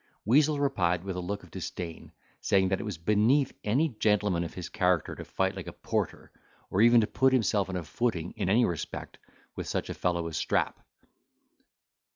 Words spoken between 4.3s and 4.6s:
of